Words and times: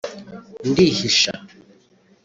ndihisha 0.69 1.33